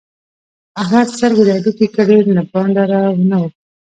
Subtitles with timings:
[0.81, 3.53] احمد سترګې د هډوکې کړې؛ له بانډاره و نه وت.